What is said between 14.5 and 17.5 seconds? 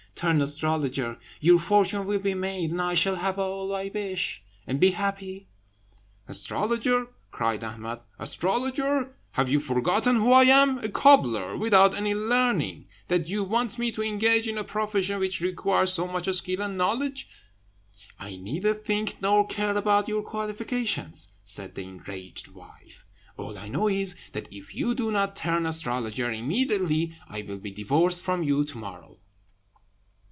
a profession which requires so much skill and knowledge?"